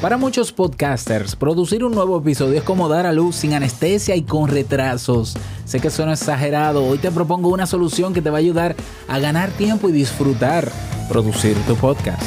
Para 0.00 0.16
muchos 0.16 0.50
podcasters, 0.50 1.36
producir 1.36 1.84
un 1.84 1.92
nuevo 1.92 2.18
episodio 2.18 2.56
es 2.56 2.62
como 2.62 2.88
dar 2.88 3.04
a 3.04 3.12
luz 3.12 3.36
sin 3.36 3.52
anestesia 3.52 4.16
y 4.16 4.22
con 4.22 4.48
retrasos. 4.48 5.36
Sé 5.66 5.78
que 5.78 5.90
suena 5.90 6.14
exagerado, 6.14 6.86
hoy 6.86 6.96
te 6.96 7.10
propongo 7.10 7.50
una 7.50 7.66
solución 7.66 8.14
que 8.14 8.22
te 8.22 8.30
va 8.30 8.38
a 8.38 8.40
ayudar 8.40 8.76
a 9.08 9.18
ganar 9.18 9.50
tiempo 9.50 9.90
y 9.90 9.92
disfrutar 9.92 10.72
producir 11.06 11.54
tu 11.66 11.76
podcast. 11.76 12.22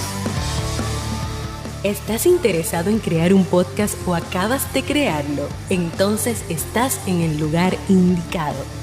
¿Estás 1.84 2.28
interesado 2.28 2.92
en 2.92 3.00
crear 3.00 3.34
un 3.34 3.44
podcast 3.44 3.96
o 4.08 4.14
acabas 4.14 4.72
de 4.76 4.84
crearlo? 4.84 5.48
Entonces 5.72 6.46
estás 6.50 7.00
en 7.08 7.22
el 7.22 7.40
lugar 7.40 7.76
indicado 7.90 8.83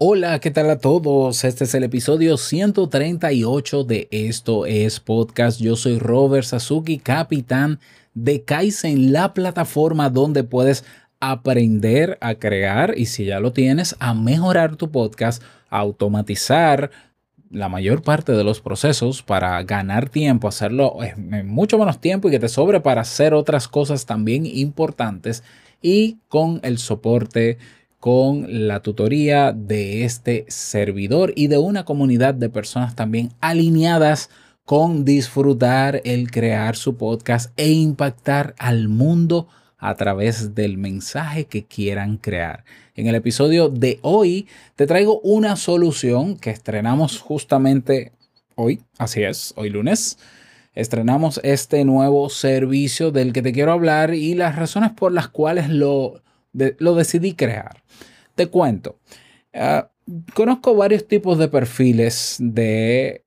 Hola, 0.00 0.38
¿qué 0.38 0.52
tal 0.52 0.70
a 0.70 0.78
todos? 0.78 1.42
Este 1.42 1.64
es 1.64 1.74
el 1.74 1.82
episodio 1.82 2.36
138 2.36 3.82
de 3.82 4.06
Esto 4.12 4.64
es 4.64 5.00
Podcast. 5.00 5.60
Yo 5.60 5.74
soy 5.74 5.98
Robert 5.98 6.44
Sasuki, 6.44 6.98
capitán 6.98 7.80
de 8.14 8.44
Kaizen, 8.44 9.12
la 9.12 9.34
plataforma 9.34 10.08
donde 10.08 10.44
puedes 10.44 10.84
aprender 11.18 12.16
a 12.20 12.36
crear 12.36 12.96
y 12.96 13.06
si 13.06 13.24
ya 13.24 13.40
lo 13.40 13.52
tienes, 13.52 13.96
a 13.98 14.14
mejorar 14.14 14.76
tu 14.76 14.92
podcast, 14.92 15.42
automatizar 15.68 16.92
la 17.50 17.68
mayor 17.68 18.02
parte 18.02 18.30
de 18.30 18.44
los 18.44 18.60
procesos 18.60 19.24
para 19.24 19.60
ganar 19.64 20.08
tiempo, 20.10 20.46
hacerlo 20.46 20.98
en 21.02 21.48
mucho 21.48 21.76
menos 21.76 22.00
tiempo 22.00 22.28
y 22.28 22.30
que 22.30 22.38
te 22.38 22.48
sobre 22.48 22.78
para 22.78 23.00
hacer 23.00 23.34
otras 23.34 23.66
cosas 23.66 24.06
también 24.06 24.46
importantes 24.46 25.42
y 25.82 26.18
con 26.28 26.60
el 26.62 26.78
soporte 26.78 27.58
con 28.00 28.68
la 28.68 28.80
tutoría 28.80 29.52
de 29.52 30.04
este 30.04 30.44
servidor 30.48 31.32
y 31.34 31.48
de 31.48 31.58
una 31.58 31.84
comunidad 31.84 32.34
de 32.34 32.48
personas 32.48 32.94
también 32.94 33.32
alineadas 33.40 34.30
con 34.64 35.04
disfrutar 35.04 36.00
el 36.04 36.30
crear 36.30 36.76
su 36.76 36.96
podcast 36.96 37.52
e 37.56 37.70
impactar 37.70 38.54
al 38.58 38.88
mundo 38.88 39.48
a 39.78 39.94
través 39.94 40.54
del 40.54 40.76
mensaje 40.76 41.46
que 41.46 41.64
quieran 41.64 42.18
crear. 42.18 42.64
En 42.94 43.06
el 43.06 43.14
episodio 43.14 43.68
de 43.68 43.98
hoy 44.02 44.46
te 44.76 44.86
traigo 44.86 45.20
una 45.20 45.56
solución 45.56 46.36
que 46.36 46.50
estrenamos 46.50 47.20
justamente 47.20 48.12
hoy, 48.56 48.82
así 48.98 49.22
es, 49.22 49.54
hoy 49.56 49.70
lunes. 49.70 50.18
Estrenamos 50.74 51.40
este 51.42 51.84
nuevo 51.84 52.28
servicio 52.28 53.10
del 53.10 53.32
que 53.32 53.42
te 53.42 53.52
quiero 53.52 53.72
hablar 53.72 54.14
y 54.14 54.34
las 54.34 54.56
razones 54.56 54.92
por 54.92 55.12
las 55.12 55.28
cuales 55.28 55.68
lo, 55.70 56.20
lo 56.52 56.94
decidí 56.94 57.34
crear. 57.34 57.82
Te 58.34 58.46
cuento. 58.46 58.98
Ah, 59.54 59.90
conozco 60.34 60.74
varios 60.74 61.06
tipos 61.06 61.38
de 61.38 61.48
perfiles 61.48 62.36
de 62.38 63.24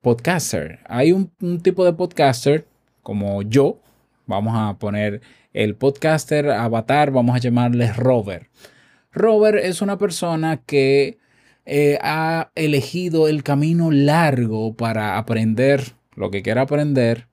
podcaster. 0.00 0.80
Hay 0.86 1.12
un, 1.12 1.30
tipo 1.62 1.84
de 1.84 1.92
podcaster 1.92 2.66
como 3.02 3.42
yo. 3.42 3.80
Vamos 4.26 4.54
a 4.56 4.78
poner 4.78 5.20
el 5.52 5.74
podcaster 5.74 6.50
avatar, 6.50 7.10
vamos 7.10 7.34
a 7.34 7.40
llamarle 7.40 7.92
Robert. 7.92 8.48
Robert 9.12 9.58
es 9.62 9.80
una 9.80 9.98
persona 9.98 10.58
que 10.58 11.18
eh, 11.64 11.98
ha 12.02 12.50
elegido 12.54 13.28
el 13.28 13.42
camino 13.42 13.90
largo 13.90 14.74
para 14.74 15.18
aprender 15.18 15.94
lo 16.14 16.30
que 16.30 16.42
quiera 16.42 16.62
aprender 16.62 17.28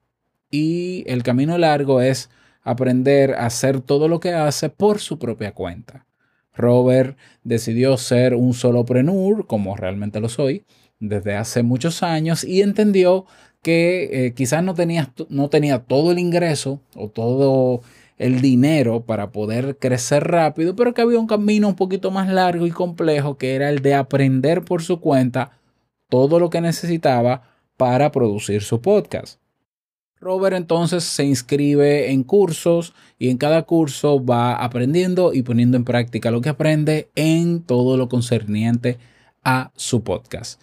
y 0.50 1.04
el 1.06 1.22
camino 1.22 1.58
largo 1.58 2.00
es 2.00 2.30
aprender 2.66 3.34
a 3.34 3.46
hacer 3.46 3.80
todo 3.80 4.08
lo 4.08 4.18
que 4.18 4.32
hace 4.32 4.68
por 4.68 4.98
su 4.98 5.20
propia 5.20 5.52
cuenta. 5.52 6.04
Robert 6.52 7.16
decidió 7.44 7.96
ser 7.96 8.34
un 8.34 8.54
solopreneur, 8.54 9.46
como 9.46 9.76
realmente 9.76 10.18
lo 10.18 10.28
soy, 10.28 10.64
desde 10.98 11.36
hace 11.36 11.62
muchos 11.62 12.02
años 12.02 12.42
y 12.42 12.62
entendió 12.62 13.24
que 13.62 14.26
eh, 14.26 14.32
quizás 14.34 14.64
no 14.64 14.74
tenía, 14.74 15.12
no 15.28 15.48
tenía 15.48 15.78
todo 15.78 16.10
el 16.10 16.18
ingreso 16.18 16.80
o 16.96 17.08
todo 17.08 17.82
el 18.18 18.40
dinero 18.40 19.02
para 19.02 19.30
poder 19.30 19.78
crecer 19.78 20.24
rápido, 20.24 20.74
pero 20.74 20.92
que 20.92 21.02
había 21.02 21.20
un 21.20 21.28
camino 21.28 21.68
un 21.68 21.76
poquito 21.76 22.10
más 22.10 22.28
largo 22.28 22.66
y 22.66 22.72
complejo 22.72 23.38
que 23.38 23.54
era 23.54 23.68
el 23.70 23.80
de 23.80 23.94
aprender 23.94 24.64
por 24.64 24.82
su 24.82 25.00
cuenta 25.00 25.52
todo 26.08 26.40
lo 26.40 26.50
que 26.50 26.60
necesitaba 26.60 27.42
para 27.76 28.10
producir 28.10 28.62
su 28.62 28.80
podcast. 28.80 29.38
Robert 30.26 30.56
entonces 30.56 31.04
se 31.04 31.24
inscribe 31.24 32.10
en 32.10 32.24
cursos 32.24 32.94
y 33.16 33.30
en 33.30 33.38
cada 33.38 33.62
curso 33.62 34.24
va 34.24 34.56
aprendiendo 34.56 35.32
y 35.32 35.42
poniendo 35.42 35.76
en 35.76 35.84
práctica 35.84 36.32
lo 36.32 36.40
que 36.40 36.48
aprende 36.48 37.10
en 37.14 37.62
todo 37.62 37.96
lo 37.96 38.08
concerniente 38.08 38.98
a 39.44 39.70
su 39.76 40.02
podcast. 40.02 40.60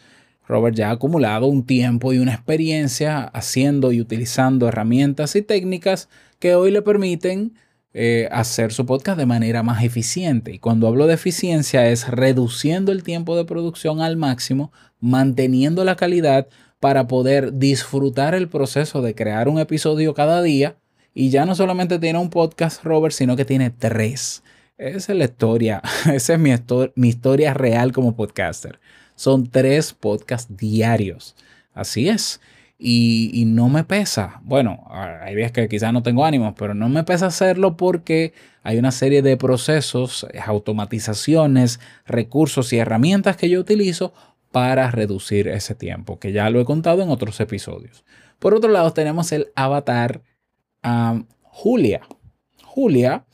Robert 0.50 0.76
ya 0.76 0.90
ha 0.90 0.92
acumulado 0.92 1.48
un 1.48 1.66
tiempo 1.66 2.12
y 2.12 2.20
una 2.20 2.34
experiencia 2.34 3.24
haciendo 3.24 3.94
y 3.94 4.02
utilizando 4.02 4.68
herramientas 4.68 5.34
y 5.38 5.42
técnicas 5.42 6.10
que 6.40 6.56
hoy 6.56 6.70
le 6.70 6.82
permiten 6.82 7.54
eh, 7.94 8.28
hacer 8.34 8.74
su 8.74 8.86
podcast 8.86 9.18
de 9.18 9.26
manera 9.26 9.64
más 9.64 9.82
eficiente. 9.82 10.52
Y 10.52 10.60
cuando 10.60 10.90
hablo 10.90 11.08
de 11.08 11.14
eficiencia 11.14 11.88
es 11.88 12.10
reduciendo 12.10 12.92
el 12.92 13.04
tiempo 13.04 13.38
de 13.38 13.46
producción 13.46 14.02
al 14.02 14.18
máximo, 14.18 14.74
manteniendo 15.00 15.86
la 15.86 15.96
calidad 15.96 16.50
para 16.84 17.08
poder 17.08 17.60
disfrutar 17.60 18.36
el 18.36 18.50
proceso 18.50 19.02
de 19.02 19.16
crear 19.16 19.48
un 19.48 19.58
episodio 19.58 20.14
cada 20.14 20.42
día. 20.42 20.76
Y 21.14 21.30
ya 21.30 21.46
no 21.46 21.56
solamente 21.56 21.98
tiene 21.98 22.20
un 22.20 22.30
podcast, 22.30 22.84
Robert, 22.84 23.16
sino 23.16 23.38
que 23.38 23.46
tiene 23.46 23.70
tres. 23.70 24.44
Esa 24.78 25.14
es 25.14 25.18
la 25.18 25.24
historia, 25.24 25.82
esa 26.14 26.34
es 26.34 26.40
mi, 26.40 27.08
historia 27.08 27.54
real 27.54 27.94
como 27.94 28.18
podcaster. 28.18 28.82
Son 29.16 29.48
tres 29.50 29.94
podcasts 29.94 30.58
diarios. 30.58 31.38
Así 31.74 32.10
es. 32.10 32.42
Y, 32.78 33.32
y, 33.34 33.46
no 33.46 33.70
me 33.70 33.86
pesa. 33.86 34.42
Bueno, 34.44 34.86
hay 34.92 35.36
veces 35.36 35.54
que 35.54 35.70
quizás 35.70 35.94
no 35.94 36.04
tengo 36.04 36.26
ánimos, 36.26 36.54
pero 36.58 36.74
no 36.74 36.90
me 36.90 37.06
pesa 37.06 37.28
hacerlo 37.28 37.78
porque 37.78 38.34
hay 38.62 38.78
una 38.78 38.92
serie 38.92 39.22
de 39.22 39.38
procesos, 39.38 40.28
automatizaciones, 40.46 41.80
recursos 42.06 42.74
y 42.74 42.80
herramientas 42.80 43.38
que 43.38 43.50
yo 43.50 43.62
utilizo 43.62 44.14
para 44.54 44.92
reducir 44.92 45.48
ese 45.48 45.74
tiempo, 45.74 46.20
que 46.20 46.32
ya 46.32 46.48
lo 46.52 46.62
he 46.62 46.66
contado 46.66 47.02
en 47.02 47.10
otros 47.10 47.40
episodios. 47.40 48.06
Por 48.38 48.54
otro 48.54 48.70
lado, 48.70 48.94
tenemos 48.94 49.32
el 49.32 49.48
avatar 49.56 50.22
Julia. 51.42 52.02
Julia 52.64 53.26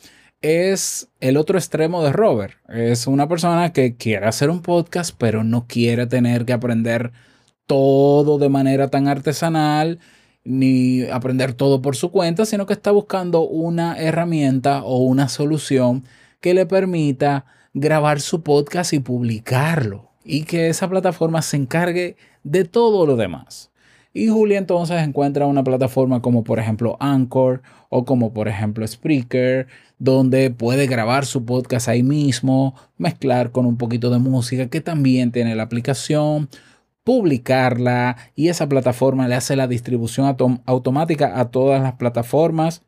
es 0.42 1.10
el 1.20 1.36
otro 1.36 1.58
extremo 1.58 2.02
de 2.04 2.14
Robert. 2.14 2.54
Es 2.70 3.06
una 3.06 3.28
persona 3.28 3.74
que 3.74 3.98
quiere 3.98 4.28
hacer 4.28 4.50
un 4.50 4.62
podcast, 4.62 5.14
pero 5.18 5.44
no 5.44 5.68
quiere 5.68 6.08
tener 6.08 6.46
que 6.46 6.54
aprender 6.54 7.12
todo 7.66 8.38
de 8.38 8.48
manera 8.48 8.88
tan 8.88 9.10
artesanal 9.10 10.00
ni 10.46 11.04
aprender 11.04 11.54
todo 11.54 11.82
por 11.82 11.98
su 11.98 12.12
cuenta, 12.12 12.46
sino 12.46 12.66
que 12.66 12.72
está 12.72 12.92
buscando 12.92 13.42
una 13.42 14.00
herramienta 14.00 14.84
o 14.84 15.00
una 15.00 15.28
solución 15.28 16.06
que 16.40 16.54
le 16.54 16.66
permita 16.66 17.46
grabar 17.74 18.22
su 18.22 18.42
podcast 18.42 18.94
y 18.94 19.00
publicarlo 19.00 20.09
y 20.30 20.44
que 20.44 20.70
esa 20.70 20.88
plataforma 20.88 21.42
se 21.42 21.58
encargue 21.58 22.16
de 22.44 22.64
todo 22.64 23.08
lo 23.08 23.16
demás. 23.16 23.72
Y 24.14 24.28
Julia 24.28 24.60
entonces 24.60 25.02
encuentra 25.02 25.48
una 25.48 25.64
plataforma 25.64 26.22
como 26.22 26.44
por 26.44 26.60
ejemplo 26.60 26.98
Anchor 27.00 27.64
o 27.90 28.06
como 28.06 28.32
por 28.32 28.48
ejemplo 28.48 28.86
Spreaker, 28.86 29.68
donde 29.98 30.52
puede 30.52 30.86
grabar 30.86 31.26
su 31.26 31.46
podcast 31.46 31.88
ahí 31.90 32.04
mismo, 32.04 32.76
mezclar 32.98 33.52
con 33.52 33.66
un 33.66 33.78
poquito 33.78 34.12
de 34.12 34.20
música 34.20 34.68
que 34.68 34.82
también 34.82 35.32
tiene 35.32 35.56
la 35.56 35.64
aplicación, 35.64 36.48
publicarla 37.04 38.16
y 38.36 38.50
esa 38.50 38.70
plataforma 38.70 39.28
le 39.28 39.34
hace 39.34 39.56
la 39.56 39.68
distribución 39.68 40.38
automática 40.66 41.40
a 41.40 41.50
todas 41.50 41.82
las 41.82 41.94
plataformas 41.94 42.84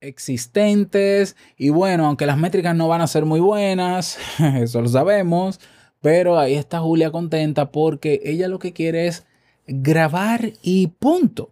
existentes 0.00 1.36
y 1.56 1.70
bueno, 1.70 2.06
aunque 2.06 2.26
las 2.26 2.36
métricas 2.36 2.76
no 2.76 2.86
van 2.86 3.00
a 3.00 3.06
ser 3.06 3.24
muy 3.24 3.40
buenas, 3.40 4.18
eso 4.60 4.82
lo 4.82 4.88
sabemos, 4.88 5.58
pero 6.06 6.38
ahí 6.38 6.54
está 6.54 6.78
Julia 6.78 7.10
contenta 7.10 7.72
porque 7.72 8.20
ella 8.22 8.46
lo 8.46 8.60
que 8.60 8.72
quiere 8.72 9.08
es 9.08 9.26
grabar 9.66 10.52
y 10.62 10.86
punto. 10.86 11.50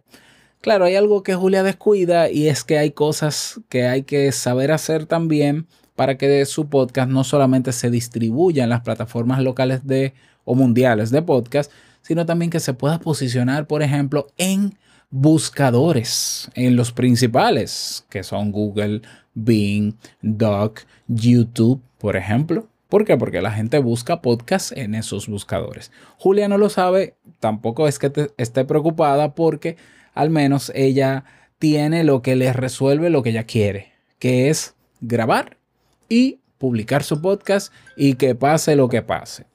Claro, 0.61 0.85
hay 0.85 0.95
algo 0.95 1.23
que 1.23 1.35
Julia 1.35 1.61
descuida 1.61 2.31
y 2.31 2.47
es 2.47 2.63
que 2.63 2.77
hay 2.77 2.91
cosas 2.91 3.59
que 3.67 3.85
hay 3.85 4.03
que 4.03 4.31
saber 4.31 4.71
hacer 4.71 5.07
también 5.07 5.67
para 5.97 6.17
que 6.17 6.45
su 6.45 6.69
podcast 6.69 7.09
no 7.09 7.25
solamente 7.25 7.73
se 7.73 7.89
distribuya 7.89 8.63
en 8.63 8.69
las 8.69 8.79
plataformas 8.79 9.41
locales 9.41 9.85
de 9.85 10.13
o 10.45 10.55
mundiales 10.55 11.09
de 11.09 11.21
podcast, 11.21 11.69
sino 12.01 12.25
también 12.25 12.49
que 12.49 12.61
se 12.61 12.73
pueda 12.73 12.99
posicionar, 12.99 13.67
por 13.67 13.83
ejemplo, 13.83 14.27
en 14.37 14.77
buscadores 15.09 16.49
en 16.53 16.77
los 16.77 16.93
principales, 16.93 18.05
que 18.09 18.23
son 18.23 18.53
Google, 18.53 19.01
Bing, 19.33 19.95
Doc, 20.21 20.79
YouTube, 21.09 21.81
por 21.97 22.15
ejemplo. 22.15 22.69
¿Por 22.89 23.03
qué? 23.05 23.17
Porque 23.17 23.41
la 23.41 23.51
gente 23.51 23.79
busca 23.79 24.21
podcasts 24.21 24.71
en 24.71 24.95
esos 24.95 25.27
buscadores. 25.27 25.91
Julia 26.17 26.47
no 26.47 26.57
lo 26.57 26.69
sabe, 26.69 27.15
tampoco 27.39 27.87
es 27.87 27.99
que 27.99 28.31
esté 28.37 28.65
preocupada 28.65 29.33
porque 29.33 29.77
al 30.13 30.29
menos 30.29 30.71
ella 30.75 31.25
tiene 31.59 32.03
lo 32.03 32.21
que 32.21 32.35
le 32.35 32.53
resuelve 32.53 33.09
lo 33.09 33.23
que 33.23 33.31
ella 33.31 33.45
quiere, 33.45 33.93
que 34.19 34.49
es 34.49 34.75
grabar 35.01 35.57
y 36.09 36.39
publicar 36.57 37.03
su 37.03 37.21
podcast 37.21 37.73
y 37.97 38.15
que 38.15 38.35
pase 38.35 38.75
lo 38.75 38.87
que 38.87 39.01
pase. 39.01 39.45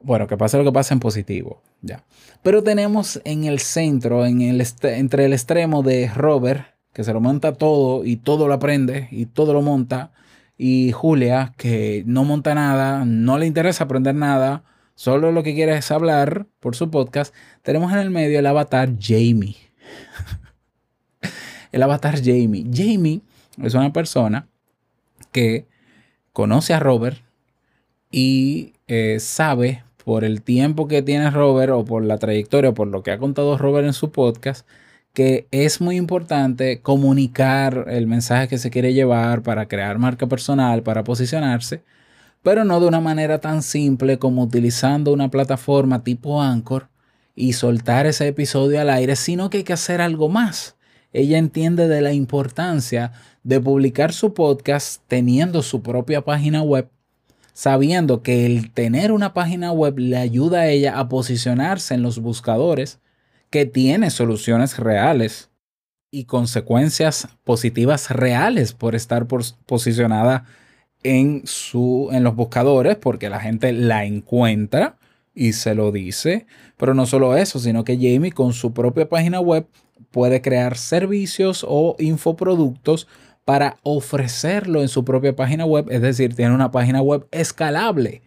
Bueno, 0.00 0.26
que 0.26 0.36
pase 0.36 0.56
lo 0.58 0.64
que 0.64 0.72
pase 0.72 0.94
en 0.94 1.00
positivo, 1.00 1.62
ya. 1.82 2.04
Pero 2.42 2.62
tenemos 2.62 3.20
en 3.24 3.44
el 3.44 3.58
centro, 3.58 4.24
en 4.24 4.40
el 4.40 4.64
entre 4.82 5.24
el 5.24 5.32
extremo 5.32 5.82
de 5.82 6.08
Robert, 6.14 6.66
que 6.92 7.04
se 7.04 7.12
lo 7.12 7.20
monta 7.20 7.52
todo 7.52 8.04
y 8.04 8.16
todo 8.16 8.48
lo 8.48 8.54
aprende 8.54 9.08
y 9.10 9.26
todo 9.26 9.52
lo 9.52 9.62
monta, 9.62 10.12
y 10.58 10.90
Julia, 10.92 11.54
que 11.56 12.02
no 12.06 12.24
monta 12.24 12.54
nada, 12.54 13.04
no 13.04 13.38
le 13.38 13.46
interesa 13.46 13.84
aprender 13.84 14.16
nada, 14.16 14.64
solo 14.96 15.30
lo 15.30 15.44
que 15.44 15.54
quiere 15.54 15.76
es 15.76 15.90
hablar 15.92 16.46
por 16.58 16.74
su 16.74 16.90
podcast. 16.90 17.32
Tenemos 17.62 17.92
en 17.92 17.98
el 18.00 18.10
medio 18.10 18.40
el 18.40 18.46
avatar 18.46 18.90
Jamie. 19.00 19.56
el 21.72 21.82
avatar 21.82 22.16
Jamie. 22.16 22.66
Jamie 22.72 23.20
es 23.62 23.74
una 23.74 23.92
persona 23.92 24.48
que 25.30 25.66
conoce 26.32 26.74
a 26.74 26.80
Robert 26.80 27.18
y 28.10 28.74
eh, 28.88 29.18
sabe 29.20 29.84
por 30.04 30.24
el 30.24 30.42
tiempo 30.42 30.88
que 30.88 31.02
tiene 31.02 31.30
Robert 31.30 31.72
o 31.72 31.84
por 31.84 32.02
la 32.04 32.18
trayectoria 32.18 32.70
o 32.70 32.74
por 32.74 32.88
lo 32.88 33.02
que 33.02 33.12
ha 33.12 33.18
contado 33.18 33.58
Robert 33.58 33.86
en 33.86 33.92
su 33.92 34.10
podcast, 34.10 34.66
que 35.18 35.48
es 35.50 35.80
muy 35.80 35.96
importante 35.96 36.80
comunicar 36.80 37.86
el 37.88 38.06
mensaje 38.06 38.46
que 38.46 38.56
se 38.56 38.70
quiere 38.70 38.94
llevar 38.94 39.42
para 39.42 39.66
crear 39.66 39.98
marca 39.98 40.28
personal, 40.28 40.84
para 40.84 41.02
posicionarse, 41.02 41.82
pero 42.44 42.62
no 42.62 42.78
de 42.78 42.86
una 42.86 43.00
manera 43.00 43.40
tan 43.40 43.64
simple 43.64 44.20
como 44.20 44.44
utilizando 44.44 45.12
una 45.12 45.28
plataforma 45.28 46.04
tipo 46.04 46.40
Anchor 46.40 46.88
y 47.34 47.54
soltar 47.54 48.06
ese 48.06 48.28
episodio 48.28 48.80
al 48.80 48.90
aire, 48.90 49.16
sino 49.16 49.50
que 49.50 49.56
hay 49.56 49.64
que 49.64 49.72
hacer 49.72 50.00
algo 50.00 50.28
más. 50.28 50.76
Ella 51.12 51.38
entiende 51.38 51.88
de 51.88 52.00
la 52.00 52.12
importancia 52.12 53.10
de 53.42 53.60
publicar 53.60 54.12
su 54.12 54.34
podcast 54.34 55.02
teniendo 55.08 55.64
su 55.64 55.82
propia 55.82 56.24
página 56.24 56.62
web, 56.62 56.90
sabiendo 57.54 58.22
que 58.22 58.46
el 58.46 58.70
tener 58.70 59.10
una 59.10 59.34
página 59.34 59.72
web 59.72 59.98
le 59.98 60.16
ayuda 60.16 60.60
a 60.60 60.68
ella 60.68 60.96
a 60.96 61.08
posicionarse 61.08 61.94
en 61.94 62.02
los 62.02 62.20
buscadores, 62.20 63.00
que 63.50 63.66
tiene 63.66 64.10
soluciones 64.10 64.78
reales 64.78 65.50
y 66.10 66.24
consecuencias 66.24 67.28
positivas 67.44 68.10
reales 68.10 68.72
por 68.72 68.94
estar 68.94 69.26
posicionada 69.66 70.44
en, 71.02 71.42
su, 71.44 72.08
en 72.12 72.24
los 72.24 72.34
buscadores, 72.34 72.96
porque 72.96 73.28
la 73.28 73.40
gente 73.40 73.72
la 73.72 74.04
encuentra 74.04 74.98
y 75.34 75.52
se 75.52 75.74
lo 75.74 75.92
dice. 75.92 76.46
Pero 76.76 76.94
no 76.94 77.06
solo 77.06 77.36
eso, 77.36 77.58
sino 77.58 77.84
que 77.84 77.96
Jamie 77.96 78.32
con 78.32 78.52
su 78.52 78.72
propia 78.72 79.08
página 79.08 79.40
web 79.40 79.66
puede 80.10 80.40
crear 80.40 80.76
servicios 80.76 81.64
o 81.68 81.96
infoproductos 81.98 83.06
para 83.44 83.76
ofrecerlo 83.82 84.82
en 84.82 84.88
su 84.88 85.04
propia 85.04 85.36
página 85.36 85.64
web. 85.64 85.86
Es 85.90 86.02
decir, 86.02 86.34
tiene 86.34 86.54
una 86.54 86.70
página 86.70 87.00
web 87.02 87.26
escalable 87.30 88.22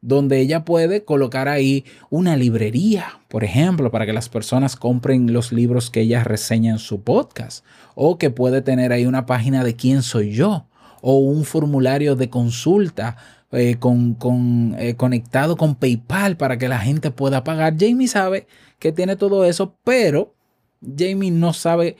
donde 0.00 0.40
ella 0.40 0.64
puede 0.64 1.04
colocar 1.04 1.48
ahí 1.48 1.84
una 2.10 2.36
librería, 2.36 3.20
por 3.28 3.44
ejemplo, 3.44 3.90
para 3.90 4.06
que 4.06 4.12
las 4.12 4.28
personas 4.28 4.76
compren 4.76 5.32
los 5.32 5.52
libros 5.52 5.90
que 5.90 6.02
ella 6.02 6.22
reseña 6.24 6.72
en 6.72 6.78
su 6.78 7.02
podcast, 7.02 7.64
o 7.94 8.18
que 8.18 8.30
puede 8.30 8.62
tener 8.62 8.92
ahí 8.92 9.06
una 9.06 9.26
página 9.26 9.64
de 9.64 9.74
quién 9.74 10.02
soy 10.02 10.32
yo, 10.32 10.66
o 11.00 11.18
un 11.18 11.44
formulario 11.44 12.16
de 12.16 12.30
consulta 12.30 13.16
eh, 13.50 13.76
con, 13.78 14.76
eh, 14.78 14.94
conectado 14.94 15.56
con 15.56 15.74
PayPal 15.74 16.36
para 16.36 16.58
que 16.58 16.68
la 16.68 16.78
gente 16.78 17.10
pueda 17.10 17.44
pagar. 17.44 17.74
Jamie 17.78 18.08
sabe 18.08 18.46
que 18.78 18.92
tiene 18.92 19.16
todo 19.16 19.44
eso, 19.44 19.74
pero 19.84 20.34
Jamie 20.82 21.30
no 21.30 21.52
sabe 21.52 21.96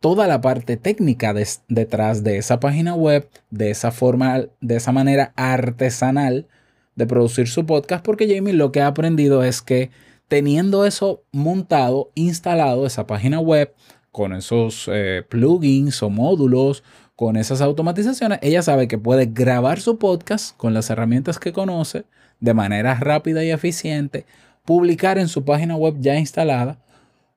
toda 0.00 0.26
la 0.26 0.40
parte 0.40 0.76
técnica 0.76 1.34
detrás 1.68 2.24
de 2.24 2.38
esa 2.38 2.60
página 2.60 2.94
web, 2.94 3.28
de 3.50 3.70
esa 3.70 3.90
forma, 3.92 4.42
de 4.60 4.76
esa 4.76 4.92
manera 4.92 5.32
artesanal 5.36 6.46
de 6.94 7.06
producir 7.06 7.48
su 7.48 7.66
podcast, 7.66 8.04
porque 8.04 8.32
Jamie 8.32 8.52
lo 8.52 8.72
que 8.72 8.80
ha 8.80 8.86
aprendido 8.86 9.42
es 9.42 9.62
que 9.62 9.90
teniendo 10.28 10.86
eso 10.86 11.24
montado, 11.32 12.10
instalado, 12.14 12.86
esa 12.86 13.06
página 13.06 13.40
web, 13.40 13.74
con 14.10 14.32
esos 14.34 14.88
eh, 14.92 15.22
plugins 15.28 16.02
o 16.02 16.10
módulos, 16.10 16.82
con 17.16 17.36
esas 17.36 17.60
automatizaciones, 17.60 18.38
ella 18.42 18.62
sabe 18.62 18.88
que 18.88 18.98
puede 18.98 19.26
grabar 19.26 19.80
su 19.80 19.98
podcast 19.98 20.56
con 20.56 20.74
las 20.74 20.90
herramientas 20.90 21.38
que 21.38 21.52
conoce 21.52 22.04
de 22.40 22.54
manera 22.54 22.94
rápida 22.94 23.44
y 23.44 23.50
eficiente, 23.50 24.26
publicar 24.64 25.18
en 25.18 25.28
su 25.28 25.44
página 25.44 25.76
web 25.76 25.96
ya 25.98 26.18
instalada, 26.18 26.78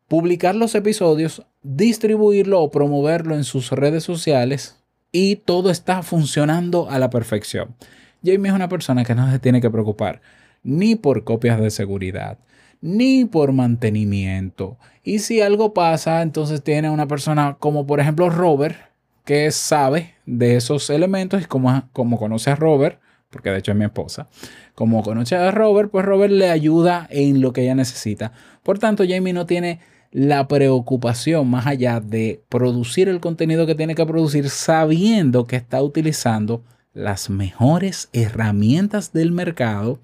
publicar 0.07 0.56
los 0.56 0.75
episodios, 0.75 1.44
distribuirlo 1.63 2.62
o 2.62 2.72
promoverlo 2.72 3.36
en 3.36 3.44
sus 3.44 3.72
redes 3.72 4.04
sociales 4.04 4.78
y 5.12 5.38
todo 5.38 5.69
está 5.69 6.04
funcionando 6.04 6.90
a 6.90 7.00
la 7.00 7.10
perfección. 7.10 7.75
Jamie 8.25 8.50
es 8.50 8.56
una 8.56 8.69
persona 8.69 9.04
que 9.04 9.16
no 9.16 9.30
se 9.31 9.39
tiene 9.39 9.62
que 9.62 9.69
preocupar 9.69 10.22
ni 10.63 10.95
por 10.95 11.24
copias 11.24 11.62
de 11.62 11.69
seguridad, 11.69 12.39
ni 12.81 13.25
por 13.25 13.54
mantenimiento. 13.54 14.77
Y 15.04 15.19
si 15.19 15.42
algo 15.42 15.74
pasa, 15.74 16.24
entonces 16.24 16.63
tiene 16.63 16.89
una 16.89 17.07
persona 17.07 17.57
como 17.60 17.86
por 17.86 18.00
ejemplo 18.00 18.30
Robert, 18.30 18.75
que 19.24 19.51
sabe 19.51 20.16
de 20.25 20.56
esos 20.56 20.89
elementos 20.89 21.42
y 21.42 21.45
como, 21.45 21.88
como 21.94 22.18
conoce 22.18 22.51
a 22.51 22.56
Robert, 22.56 23.00
porque 23.30 23.50
de 23.50 23.60
hecho 23.60 23.72
es 23.72 23.77
mi 23.77 23.86
esposa, 23.86 24.28
como 24.75 25.04
conoce 25.04 25.36
a 25.36 25.51
Robert, 25.51 25.89
pues 25.92 26.06
Robert 26.06 26.31
le 26.31 26.50
ayuda 26.50 27.07
en 27.10 27.42
lo 27.42 27.54
que 27.54 27.63
ella 27.63 27.75
necesita. 27.75 28.31
Por 28.63 28.80
tanto, 28.80 29.04
Jamie 29.07 29.33
no 29.33 29.45
tiene 29.45 29.80
la 30.12 30.48
preocupación 30.48 31.50
más 31.50 31.68
allá 31.68 32.00
de 32.00 32.42
producir 32.50 33.10
el 33.10 33.19
contenido 33.19 33.66
que 33.66 33.75
tiene 33.75 33.95
que 33.95 34.06
producir 34.06 34.50
sabiendo 34.50 35.45
que 35.45 35.57
está 35.57 35.83
utilizando 35.83 36.63
las 36.95 37.30
mejores 37.30 38.09
herramientas 38.13 39.13
del 39.13 39.31
mercado 39.31 40.00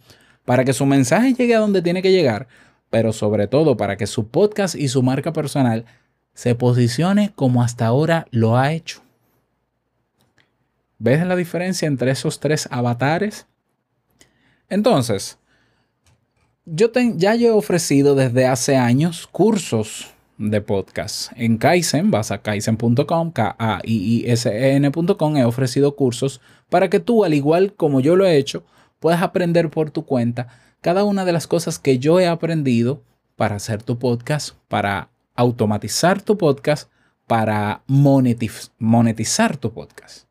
para 0.45 0.65
que 0.65 0.73
su 0.73 0.85
mensaje 0.85 1.33
llegue 1.33 1.55
a 1.55 1.59
donde 1.59 1.81
tiene 1.81 2.01
que 2.01 2.11
llegar, 2.11 2.47
pero 2.91 3.13
sobre 3.13 3.47
todo 3.47 3.77
para 3.77 3.97
que 3.97 4.05
su 4.05 4.27
podcast 4.27 4.75
y 4.75 4.89
su 4.89 5.01
marca 5.01 5.33
personal 5.33 5.85
se 6.33 6.53
posicione 6.53 7.31
como 7.33 7.63
hasta 7.63 7.85
ahora 7.87 8.27
lo 8.29 8.57
ha 8.57 8.73
hecho. 8.73 9.01
¿Ves 10.99 11.25
la 11.25 11.35
diferencia 11.35 11.87
entre 11.87 12.11
esos 12.11 12.39
tres 12.39 12.67
avatares? 12.69 13.47
Entonces, 14.69 15.39
yo 16.65 16.91
ya 17.15 17.35
yo 17.35 17.47
he 17.47 17.51
ofrecido 17.51 18.15
desde 18.15 18.45
hace 18.45 18.75
años 18.75 19.27
cursos 19.27 20.13
de 20.49 20.61
podcast. 20.61 21.31
En 21.35 21.57
Kaizen, 21.57 22.09
vas 22.09 22.31
a 22.31 22.39
kaizen.com, 22.39 23.31
k 23.31 23.55
a 23.59 23.79
i 23.83 24.25
i 24.25 24.29
s 24.29 24.49
e 24.49 24.75
n.com, 24.75 25.37
he 25.37 25.45
ofrecido 25.45 25.95
cursos 25.95 26.41
para 26.69 26.89
que 26.89 26.99
tú, 26.99 27.23
al 27.23 27.33
igual 27.33 27.73
como 27.73 27.99
yo 27.99 28.15
lo 28.15 28.25
he 28.25 28.37
hecho, 28.37 28.63
puedas 28.99 29.21
aprender 29.21 29.69
por 29.69 29.91
tu 29.91 30.05
cuenta 30.05 30.47
cada 30.81 31.03
una 31.03 31.25
de 31.25 31.31
las 31.31 31.47
cosas 31.47 31.77
que 31.77 31.99
yo 31.99 32.19
he 32.19 32.27
aprendido 32.27 33.03
para 33.35 33.55
hacer 33.55 33.83
tu 33.83 33.99
podcast, 33.99 34.55
para 34.67 35.09
automatizar 35.35 36.21
tu 36.21 36.37
podcast, 36.37 36.89
para 37.27 37.83
monetizar 37.87 39.57
tu 39.57 39.71
podcast. 39.71 40.30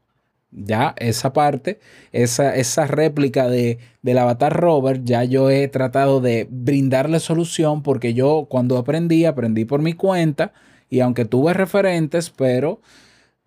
Ya 0.53 0.95
esa 0.99 1.33
parte, 1.33 1.79
esa, 2.11 2.57
esa 2.57 2.87
réplica 2.87 3.49
de, 3.49 3.79
del 4.03 4.19
avatar 4.19 4.53
Robert, 4.59 5.03
ya 5.05 5.23
yo 5.25 5.49
he 5.49 5.69
tratado 5.69 6.21
de 6.21 6.49
brindarle 6.51 7.21
solución 7.21 7.83
porque 7.83 8.15
yo 8.15 8.47
cuando 8.51 8.77
aprendí, 8.77 9.25
aprendí 9.27 9.65
por 9.65 9.81
mi 9.81 9.93
cuenta 9.93 10.53
y 10.89 11.01
aunque 11.01 11.25
tuve 11.25 11.55
referentes, 11.55 12.31
pero 12.31 12.81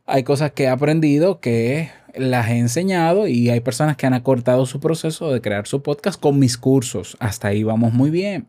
hay 0.06 0.24
cosas 0.24 0.52
que 0.52 0.64
he 0.64 0.70
aprendido 0.70 1.42
que 1.42 1.90
las 2.16 2.50
he 2.50 2.58
enseñado 2.58 3.28
y 3.28 3.50
hay 3.50 3.60
personas 3.60 3.98
que 3.98 4.06
han 4.06 4.14
acortado 4.14 4.66
su 4.66 4.80
proceso 4.80 5.32
de 5.32 5.42
crear 5.42 5.68
su 5.68 5.82
podcast 5.82 6.20
con 6.20 6.40
mis 6.40 6.58
cursos. 6.58 7.18
Hasta 7.20 7.50
ahí 7.50 7.64
vamos 7.64 7.94
muy 7.94 8.10
bien. 8.10 8.48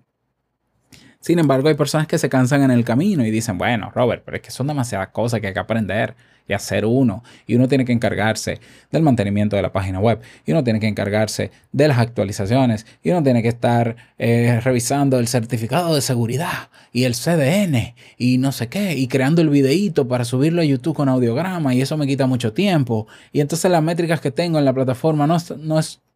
Sin 1.20 1.38
embargo, 1.38 1.68
hay 1.68 1.74
personas 1.74 2.06
que 2.06 2.18
se 2.18 2.28
cansan 2.28 2.62
en 2.62 2.70
el 2.70 2.84
camino 2.84 3.24
y 3.24 3.30
dicen, 3.30 3.56
bueno, 3.56 3.90
Robert, 3.94 4.22
pero 4.24 4.36
es 4.36 4.42
que 4.42 4.50
son 4.50 4.66
demasiadas 4.66 5.08
cosas 5.08 5.40
que 5.40 5.46
hay 5.46 5.54
que 5.54 5.60
aprender 5.60 6.14
y 6.48 6.52
hacer 6.52 6.84
uno. 6.84 7.22
Y 7.46 7.54
uno 7.54 7.68
tiene 7.68 7.84
que 7.84 7.92
encargarse 7.92 8.60
del 8.90 9.02
mantenimiento 9.02 9.56
de 9.56 9.62
la 9.62 9.72
página 9.72 10.00
web. 10.00 10.20
Y 10.46 10.52
uno 10.52 10.62
tiene 10.62 10.80
que 10.80 10.86
encargarse 10.86 11.50
de 11.72 11.88
las 11.88 11.98
actualizaciones. 11.98 12.86
Y 13.02 13.10
uno 13.10 13.22
tiene 13.22 13.42
que 13.42 13.48
estar 13.48 13.96
eh, 14.18 14.60
revisando 14.62 15.18
el 15.18 15.28
certificado 15.28 15.94
de 15.94 16.00
seguridad 16.00 16.68
y 16.92 17.04
el 17.04 17.14
CDN 17.14 17.94
y 18.18 18.38
no 18.38 18.52
sé 18.52 18.68
qué. 18.68 18.96
Y 18.96 19.08
creando 19.08 19.42
el 19.42 19.48
videíto 19.48 20.06
para 20.06 20.24
subirlo 20.24 20.62
a 20.62 20.64
YouTube 20.64 20.96
con 20.96 21.08
audiograma. 21.08 21.74
Y 21.74 21.82
eso 21.82 21.96
me 21.96 22.06
quita 22.06 22.26
mucho 22.26 22.52
tiempo. 22.52 23.06
Y 23.32 23.40
entonces 23.40 23.70
las 23.70 23.82
métricas 23.82 24.20
que 24.20 24.30
tengo 24.30 24.58
en 24.58 24.64
la 24.64 24.72
plataforma 24.72 25.26
no, 25.26 25.38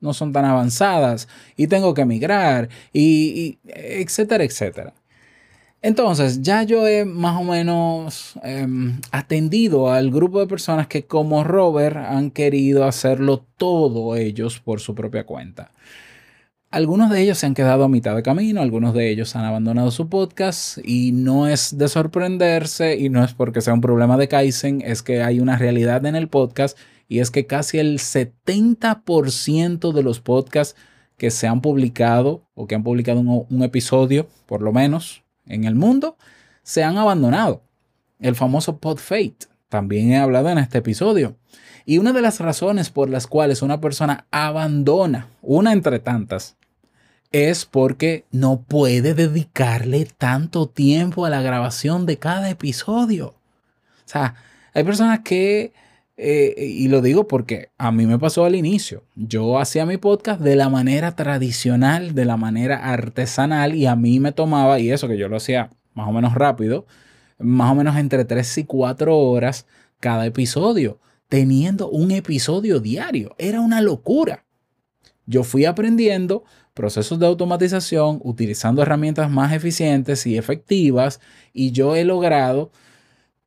no, 0.01 0.15
son 0.15 0.33
tan 0.33 0.45
avanzadas. 0.45 1.29
Y 1.57 1.67
tengo 1.69 1.95
que 1.95 2.05
migrar. 2.05 2.69
Y, 2.93 3.59
y 3.65 3.71
etcétera, 3.73 4.45
etcétera. 4.45 4.93
Entonces, 5.81 6.43
ya 6.43 6.65
yo 6.65 6.89
he 6.89 7.05
más 7.05 7.41
o 7.41 7.45
menos 7.45 8.35
em, 8.43 9.01
atendido 9.13 9.91
al 9.91 10.11
grupo 10.11 10.41
de 10.41 10.49
personas 10.49 10.89
que 10.89 11.05
como 11.07 11.45
Robert 11.45 11.97
han 11.97 12.33
querido 12.33 12.85
hacerlo 12.85 13.45
todo 13.57 14.17
ellos 14.17 14.59
por 14.59 14.81
su 14.81 14.95
propia 14.95 15.25
cuenta. 15.25 15.71
Algunos 16.71 17.11
de 17.11 17.23
ellos 17.23 17.39
se 17.39 17.47
han 17.47 17.55
quedado 17.55 17.85
a 17.85 17.89
mitad 17.89 18.15
de 18.15 18.23
camino, 18.23 18.61
algunos 18.61 18.93
de 18.93 19.11
ellos 19.11 19.37
han 19.37 19.45
abandonado 19.45 19.91
su 19.91 20.09
podcast 20.09 20.79
y 20.85 21.13
no 21.13 21.49
es 21.49 21.79
de 21.79 21.89
sorprenderse 21.89 22.97
y 22.99 23.09
no 23.09 23.25
es 23.25 23.33
porque 23.33 23.61
sea 23.63 23.73
un 23.73 23.81
problema 23.81 24.19
de 24.19 24.29
Kaizen, 24.29 24.83
es 24.85 25.03
que 25.03 25.23
hay 25.23 25.41
una 25.41 25.57
realidad 25.57 26.05
en 26.05 26.17
el 26.17 26.29
podcast 26.29 26.77
y 27.09 27.21
es 27.21 27.31
que 27.31 27.47
casi 27.47 27.79
el 27.79 27.99
70% 28.01 29.93
de 29.93 30.03
los 30.03 30.21
podcasts 30.21 30.77
que 31.17 31.31
se 31.31 31.47
han 31.47 31.63
publicado 31.63 32.43
o 32.55 32.67
que 32.67 32.75
han 32.75 32.83
publicado 32.83 33.21
un, 33.21 33.47
un 33.49 33.63
episodio, 33.63 34.29
por 34.47 34.61
lo 34.61 34.73
menos, 34.73 35.23
en 35.49 35.65
el 35.65 35.75
mundo 35.75 36.17
se 36.63 36.85
han 36.85 36.99
abandonado. 36.99 37.63
El 38.21 38.35
famoso 38.35 38.79
pod 38.79 38.99
fate. 38.99 39.47
También 39.69 40.13
he 40.13 40.19
hablado 40.19 40.49
en 40.49 40.59
este 40.59 40.79
episodio. 40.79 41.37
Y 41.85 41.99
una 41.99 42.13
de 42.13 42.21
las 42.21 42.41
razones 42.41 42.91
por 42.91 43.09
las 43.09 43.27
cuales 43.27 43.63
una 43.63 43.81
persona 43.81 44.27
abandona, 44.31 45.29
una 45.41 45.73
entre 45.73 45.99
tantas, 45.99 46.57
es 47.33 47.65
porque 47.65 48.25
no 48.31 48.63
puede 48.63 49.15
dedicarle 49.15 50.07
tanto 50.17 50.69
tiempo 50.69 51.25
a 51.25 51.31
la 51.31 51.43
grabación 51.43 52.07
de 52.07 52.19
cada 52.19 52.51
episodio. 52.51 53.29
O 53.29 54.11
sea, 54.11 54.35
hay 54.75 54.85
personas 54.85 55.21
que, 55.21 55.73
eh, 56.21 56.53
y 56.59 56.89
lo 56.89 57.01
digo 57.01 57.29
porque 57.29 57.71
a 57.79 57.93
mí 57.93 58.05
me 58.05 58.19
pasó 58.19 58.45
al 58.45 58.57
inicio, 58.57 59.05
yo 59.15 59.61
hacía 59.61 59.87
mi 59.87 59.99
podcast 59.99 60.41
de 60.41 60.57
la 60.57 60.69
manera 60.69 61.15
tradicional, 61.15 62.15
de 62.15 62.25
la 62.25 62.37
manera 62.37 62.91
artesanal, 62.91 63.77
y 63.77 63.87
a 63.87 63.95
mí 63.95 64.19
me 64.19 64.33
tomaba, 64.33 64.81
y 64.81 64.91
eso 64.91 65.07
que 65.07 65.17
yo 65.17 65.29
lo 65.29 65.37
hacía 65.37 65.71
más 65.95 66.09
o 66.09 66.13
menos 66.13 66.35
rápido, 66.35 66.87
más 67.39 67.71
o 67.71 67.77
menos 67.77 67.97
entre 67.97 68.25
3 68.25 68.59
y 68.59 68.65
4 68.65 69.17
horas 69.17 69.67
cada 70.01 70.27
episodio, 70.27 70.99
teniendo 71.29 71.89
un 71.89 72.11
episodio 72.11 72.81
diario. 72.81 73.37
Era 73.39 73.61
una 73.61 73.81
locura. 73.81 74.45
Yo 75.25 75.45
fui 75.45 75.67
aprendiendo 75.67 76.43
procesos 76.75 77.19
de 77.19 77.27
automatización 77.27 78.21
utilizando 78.25 78.83
herramientas 78.83 79.31
más 79.31 79.53
eficientes 79.53 80.27
y 80.27 80.37
efectivas 80.37 81.21
y 81.53 81.73
yo 81.73 81.95
he 81.95 82.05
logrado, 82.05 82.71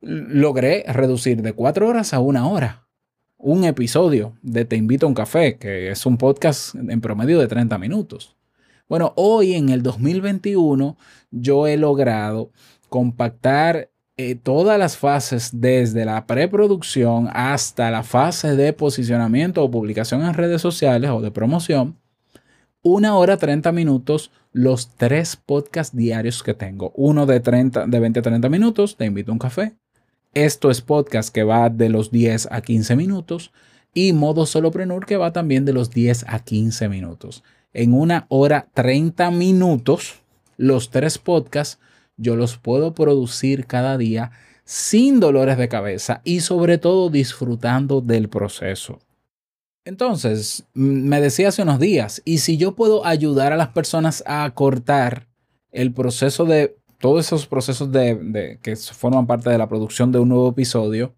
logré 0.02 0.84
reducir 0.88 1.40
de 1.42 1.52
4 1.52 1.88
horas 1.88 2.12
a 2.12 2.20
una 2.20 2.46
hora 2.48 2.82
un 3.42 3.64
episodio 3.64 4.34
de 4.40 4.64
Te 4.64 4.76
invito 4.76 5.04
a 5.04 5.08
un 5.08 5.14
café, 5.14 5.58
que 5.58 5.90
es 5.90 6.06
un 6.06 6.16
podcast 6.16 6.76
en 6.76 7.00
promedio 7.00 7.40
de 7.40 7.48
30 7.48 7.76
minutos. 7.76 8.36
Bueno, 8.88 9.12
hoy 9.16 9.54
en 9.54 9.68
el 9.68 9.82
2021 9.82 10.96
yo 11.32 11.66
he 11.66 11.76
logrado 11.76 12.52
compactar 12.88 13.90
eh, 14.16 14.36
todas 14.36 14.78
las 14.78 14.96
fases 14.96 15.50
desde 15.52 16.04
la 16.04 16.24
preproducción 16.26 17.28
hasta 17.32 17.90
la 17.90 18.04
fase 18.04 18.54
de 18.54 18.72
posicionamiento 18.72 19.64
o 19.64 19.70
publicación 19.70 20.22
en 20.22 20.34
redes 20.34 20.62
sociales 20.62 21.10
o 21.10 21.20
de 21.20 21.32
promoción. 21.32 21.98
Una 22.82 23.16
hora 23.16 23.38
30 23.38 23.72
minutos 23.72 24.30
los 24.52 24.94
tres 24.96 25.34
podcasts 25.34 25.96
diarios 25.96 26.42
que 26.44 26.54
tengo. 26.54 26.92
Uno 26.94 27.26
de, 27.26 27.40
30, 27.40 27.86
de 27.86 28.00
20 28.00 28.20
a 28.20 28.22
30 28.22 28.48
minutos, 28.48 28.96
te 28.96 29.06
invito 29.06 29.32
a 29.32 29.34
un 29.34 29.38
café. 29.38 29.74
Esto 30.34 30.70
es 30.70 30.80
podcast 30.80 31.34
que 31.34 31.44
va 31.44 31.68
de 31.70 31.88
los 31.88 32.10
10 32.10 32.48
a 32.50 32.60
15 32.60 32.96
minutos. 32.96 33.52
Y 33.94 34.12
modo 34.14 34.46
soloprenur 34.46 35.04
que 35.04 35.18
va 35.18 35.32
también 35.32 35.64
de 35.66 35.74
los 35.74 35.90
10 35.90 36.24
a 36.26 36.38
15 36.38 36.88
minutos 36.88 37.42
en 37.72 37.94
una 37.94 38.26
hora 38.28 38.68
30 38.74 39.30
minutos, 39.30 40.20
los 40.56 40.90
tres 40.90 41.18
podcasts, 41.18 41.78
yo 42.16 42.36
los 42.36 42.58
puedo 42.58 42.94
producir 42.94 43.66
cada 43.66 43.96
día 43.96 44.32
sin 44.64 45.20
dolores 45.20 45.58
de 45.58 45.68
cabeza 45.68 46.20
y 46.24 46.40
sobre 46.40 46.78
todo 46.78 47.10
disfrutando 47.10 48.00
del 48.00 48.28
proceso. 48.28 49.00
Entonces, 49.84 50.64
me 50.74 51.20
decía 51.20 51.48
hace 51.48 51.62
unos 51.62 51.80
días, 51.80 52.22
¿y 52.24 52.38
si 52.38 52.56
yo 52.56 52.76
puedo 52.76 53.04
ayudar 53.04 53.52
a 53.52 53.56
las 53.56 53.70
personas 53.70 54.22
a 54.26 54.48
cortar 54.54 55.26
el 55.72 55.92
proceso 55.92 56.44
de 56.44 56.76
todos 57.02 57.26
esos 57.26 57.48
procesos 57.48 57.90
de, 57.90 58.60
que 58.62 58.76
forman 58.76 59.26
parte 59.26 59.50
de 59.50 59.58
la 59.58 59.68
producción 59.68 60.12
de 60.12 60.20
un 60.20 60.28
nuevo 60.28 60.50
episodio? 60.50 61.12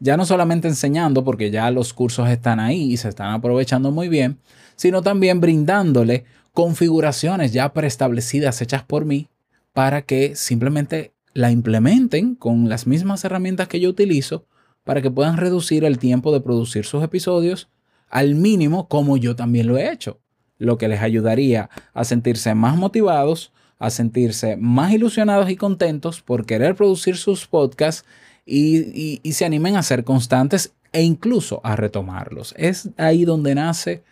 Ya 0.00 0.16
no 0.16 0.24
solamente 0.24 0.66
enseñando, 0.66 1.24
porque 1.24 1.50
ya 1.50 1.70
los 1.70 1.92
cursos 1.92 2.30
están 2.30 2.58
ahí 2.58 2.92
y 2.92 2.96
se 2.96 3.10
están 3.10 3.32
aprovechando 3.32 3.90
muy 3.90 4.08
bien, 4.08 4.38
sino 4.76 5.02
también 5.02 5.42
brindándole 5.42 6.24
configuraciones 6.54 7.52
ya 7.52 7.74
preestablecidas 7.74 8.62
hechas 8.62 8.82
por 8.82 9.04
mí 9.04 9.28
para 9.74 10.00
que 10.00 10.34
simplemente 10.36 11.12
la 11.34 11.50
implementen 11.50 12.34
con 12.34 12.70
las 12.70 12.86
mismas 12.86 13.22
herramientas 13.22 13.68
que 13.68 13.78
yo 13.78 13.90
utilizo 13.90 14.46
para 14.84 15.02
que 15.02 15.10
puedan 15.10 15.36
reducir 15.36 15.84
el 15.84 15.98
tiempo 15.98 16.32
de 16.32 16.40
producir 16.40 16.86
sus 16.86 17.04
episodios 17.04 17.68
al 18.08 18.36
mínimo 18.36 18.88
como 18.88 19.18
yo 19.18 19.36
también 19.36 19.66
lo 19.66 19.76
he 19.76 19.92
hecho, 19.92 20.18
lo 20.56 20.78
que 20.78 20.88
les 20.88 21.02
ayudaría 21.02 21.68
a 21.92 22.04
sentirse 22.04 22.54
más 22.54 22.78
motivados, 22.78 23.52
a 23.78 23.90
sentirse 23.90 24.56
más 24.56 24.92
ilusionados 24.92 25.50
y 25.50 25.56
contentos 25.56 26.22
por 26.22 26.46
querer 26.46 26.74
producir 26.74 27.16
sus 27.16 27.46
podcasts 27.46 28.04
y, 28.44 29.20
y 29.22 29.32
se 29.32 29.44
animen 29.44 29.76
a 29.76 29.82
ser 29.82 30.04
constantes 30.04 30.72
e 30.92 31.02
incluso 31.02 31.60
a 31.64 31.76
retomarlos. 31.76 32.54
Es 32.56 32.88
ahí 32.96 33.24
donde 33.24 33.54
nace 33.54 34.02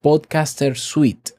Podcaster 0.00 0.76
Suite, 0.76 1.32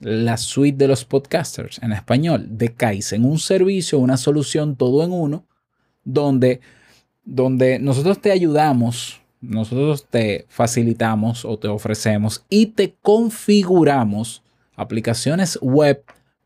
la 0.00 0.36
suite 0.36 0.78
de 0.78 0.88
los 0.88 1.04
podcasters 1.04 1.80
en 1.82 1.92
español, 1.92 2.46
de 2.50 2.74
Kaizen, 2.74 3.24
un 3.24 3.38
servicio, 3.38 3.98
una 3.98 4.16
solución 4.16 4.76
todo 4.76 5.04
en 5.04 5.12
uno, 5.12 5.44
donde, 6.04 6.60
donde 7.24 7.78
nosotros 7.78 8.20
te 8.20 8.32
ayudamos, 8.32 9.20
nosotros 9.40 10.06
te 10.08 10.46
facilitamos 10.48 11.44
o 11.44 11.58
te 11.58 11.68
ofrecemos 11.68 12.44
y 12.48 12.66
te 12.66 12.96
configuramos 13.02 14.42
aplicaciones 14.76 15.58
web 15.60 16.02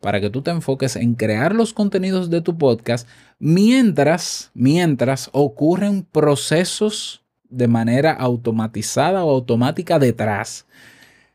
para 0.07 0.21
que 0.21 0.31
tú 0.31 0.41
te 0.41 0.53
enfoques 0.53 0.95
en 0.95 1.15
crear 1.15 1.53
los 1.53 1.75
contenidos 1.75 2.31
de 2.31 2.41
tu 2.41 2.57
podcast 2.57 3.09
mientras, 3.41 4.53
mientras 4.55 5.31
ocurren 5.33 6.05
procesos 6.05 7.25
de 7.51 7.67
manera 7.67 8.13
automatizada 8.13 9.25
o 9.25 9.31
automática 9.31 9.99
detrás 9.99 10.65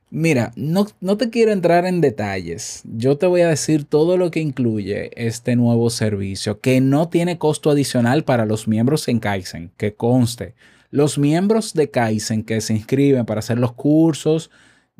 Mira, 0.09 0.53
no, 0.55 0.85
te 1.17 1.29
quiero 1.29 1.51
entrar 1.51 1.85
en 1.85 1.99
detalles. 1.99 2.81
Yo 2.85 3.17
te 3.17 3.27
voy 3.27 3.41
a 3.41 3.49
decir 3.49 3.83
todo 3.83 4.15
lo 4.15 4.31
que 4.31 4.39
incluye 4.39 5.11
este 5.15 5.57
nuevo 5.57 5.89
servicio, 5.89 6.61
que 6.61 6.79
no 6.79 7.09
tiene 7.09 7.37
costo 7.37 7.71
adicional 7.71 8.23
para 8.23 8.45
los 8.45 8.69
miembros 8.69 9.09
en 9.09 9.19
Kaizen, 9.19 9.71
que 9.75 9.95
conste. 9.95 10.53
Los 10.91 11.17
miembros 11.17 11.73
de 11.73 11.89
Kaizen 11.89 12.43
que 12.43 12.61
se 12.61 12.73
inscriben 12.73 13.25
para 13.25 13.39
hacer 13.39 13.59
los 13.59 13.73
cursos 13.73 14.49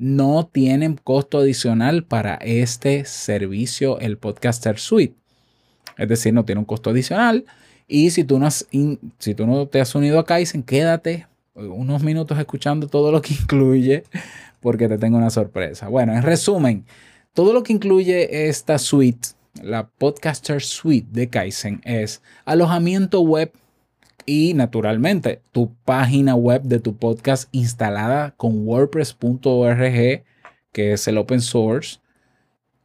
no 0.02 0.50
tienen 0.52 0.96
costo 0.96 1.38
adicional 1.38 2.04
para 2.04 2.34
este 2.38 3.06
servicio, 3.06 4.00
el 4.00 4.18
Podcaster 4.18 4.80
Suite. 4.80 5.14
Es 5.96 6.10
decir, 6.10 6.34
no 6.34 6.44
tiene 6.44 6.58
un 6.58 6.66
costo 6.66 6.90
adicional. 6.90 7.46
Y 7.88 8.10
si 8.10 8.24
tú 8.24 8.40
no, 8.40 8.50
si 8.50 9.36
tú 9.36 9.46
no 9.46 9.68
te 9.68 9.80
has 9.80 9.94
unido 9.94 10.18
a 10.18 10.26
Kaizen, 10.26 10.64
quédate 10.64 11.28
unos 11.54 12.02
minutos 12.02 12.40
escuchando 12.40 12.88
todo 12.88 13.12
lo 13.12 13.22
que 13.22 13.34
incluye 13.42 14.04
porque 14.60 14.88
te 14.88 14.98
tengo 14.98 15.20
una 15.20 15.30
sorpresa. 15.30 15.88
Bueno, 15.88 16.14
en 16.14 16.24
resumen, 16.24 16.84
todo 17.36 17.54
lo 17.54 17.62
que 17.62 17.74
incluye 17.74 18.48
esta 18.50 18.80
suite, 18.80 19.30
la 19.62 19.88
Podcaster 19.88 20.64
Suite 20.64 21.10
de 21.12 21.30
Kaizen, 21.30 21.80
es 21.84 22.24
alojamiento 22.46 23.22
web 23.22 23.52
y 24.32 24.54
naturalmente 24.54 25.42
tu 25.52 25.76
página 25.84 26.36
web 26.36 26.62
de 26.62 26.80
tu 26.80 26.96
podcast 26.96 27.50
instalada 27.52 28.34
con 28.38 28.66
wordpress.org, 28.66 30.24
que 30.72 30.94
es 30.94 31.06
el 31.10 31.18
open 31.18 31.42
source, 31.42 32.00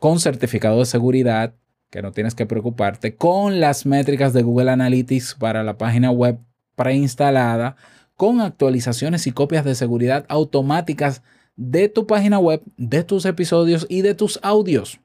con 0.00 0.18
certificado 0.18 0.80
de 0.80 0.86
seguridad, 0.86 1.54
que 1.88 2.02
no 2.02 2.10
tienes 2.10 2.34
que 2.34 2.46
preocuparte, 2.46 3.14
con 3.14 3.60
las 3.60 3.86
métricas 3.86 4.32
de 4.32 4.42
Google 4.42 4.72
Analytics 4.72 5.36
para 5.36 5.62
la 5.62 5.78
página 5.78 6.10
web 6.10 6.40
preinstalada, 6.74 7.76
con 8.16 8.40
actualizaciones 8.40 9.28
y 9.28 9.30
copias 9.30 9.64
de 9.64 9.76
seguridad 9.76 10.26
automáticas 10.28 11.22
de 11.54 11.88
tu 11.88 12.08
página 12.08 12.40
web, 12.40 12.60
de 12.76 13.04
tus 13.04 13.24
episodios 13.24 13.86
y 13.88 14.02
de 14.02 14.16
tus 14.16 14.40
audios. 14.42 14.98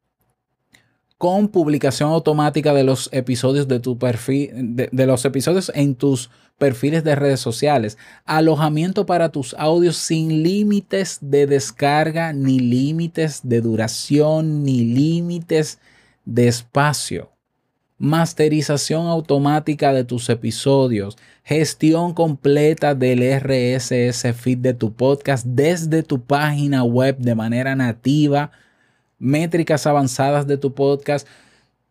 Con 1.21 1.49
publicación 1.49 2.09
automática 2.09 2.73
de 2.73 2.83
los 2.83 3.07
episodios 3.13 3.67
de 3.67 3.79
tu 3.79 3.95
perfil, 3.99 4.49
de, 4.91 5.05
los 5.05 5.23
episodios 5.23 5.71
en 5.75 5.93
tus 5.93 6.31
perfiles 6.57 7.03
de 7.03 7.13
redes 7.13 7.39
sociales. 7.39 7.99
Alojamiento 8.25 9.05
para 9.05 9.29
tus 9.29 9.53
audios 9.53 9.97
sin 9.97 10.41
límites 10.41 11.19
de 11.21 11.45
descarga, 11.45 12.33
ni 12.33 12.59
límites 12.59 13.41
de 13.43 13.61
duración, 13.61 14.63
ni 14.63 14.83
límites 14.83 15.77
de 16.25 16.47
espacio. 16.47 17.29
Masterización 17.99 19.05
automática 19.05 19.93
de 19.93 20.03
tus 20.03 20.27
episodios, 20.27 21.19
gestión 21.43 22.15
completa 22.15 22.95
del 22.95 23.21
RSS 23.21 24.33
feed 24.33 24.57
de 24.57 24.73
tu 24.73 24.91
podcast 24.95 25.45
desde 25.45 26.01
tu 26.01 26.19
página 26.19 26.83
web 26.83 27.17
de 27.19 27.35
manera 27.35 27.75
nativa, 27.75 28.49
métricas 29.21 29.87
avanzadas 29.87 30.47
de 30.47 30.57
tu 30.57 30.73
podcast. 30.73 31.27